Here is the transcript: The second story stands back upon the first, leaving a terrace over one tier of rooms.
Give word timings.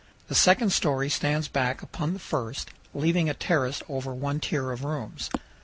The 0.29 0.33
second 0.33 0.71
story 0.71 1.09
stands 1.11 1.47
back 1.47 1.83
upon 1.83 2.13
the 2.13 2.19
first, 2.19 2.71
leaving 2.91 3.29
a 3.29 3.35
terrace 3.35 3.83
over 3.87 4.15
one 4.15 4.39
tier 4.39 4.71
of 4.71 4.83
rooms. 4.83 5.29